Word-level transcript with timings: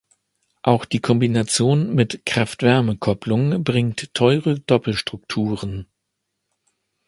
Auch 0.63 0.85
die 0.85 0.97
Kombination 0.97 1.93
mit 1.93 2.25
Kraft-Wärme-Kopplung 2.25 3.63
bringt 3.63 4.15
teure 4.15 4.59
Doppelstrukturen. 4.59 5.85